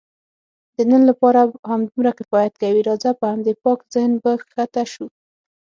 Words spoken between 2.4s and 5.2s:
کوي، راځه په همدې پاک ذهن به کښته شو.